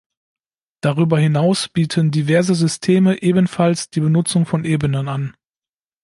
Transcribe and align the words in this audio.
Darüber 0.81 1.19
hinaus 1.19 1.69
bieten 1.69 2.09
diverse 2.09 2.55
Systeme 2.55 3.21
ebenfalls 3.21 3.91
die 3.91 3.99
Benutzung 3.99 4.47
von 4.47 4.63
Ebenen 4.65 5.07
an. 5.07 5.35